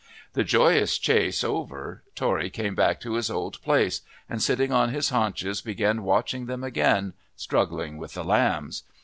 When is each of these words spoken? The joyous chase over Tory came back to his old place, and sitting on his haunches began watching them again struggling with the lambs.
The 0.33 0.43
joyous 0.43 0.97
chase 0.97 1.43
over 1.43 2.01
Tory 2.15 2.49
came 2.49 2.73
back 2.73 2.99
to 3.01 3.13
his 3.13 3.29
old 3.29 3.61
place, 3.61 4.01
and 4.27 4.41
sitting 4.41 4.71
on 4.71 4.89
his 4.89 5.09
haunches 5.09 5.61
began 5.61 6.01
watching 6.01 6.47
them 6.47 6.63
again 6.63 7.13
struggling 7.35 7.97
with 7.99 8.15
the 8.15 8.23
lambs. 8.23 8.81